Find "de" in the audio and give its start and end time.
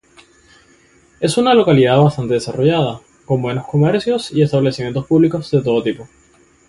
5.51-5.61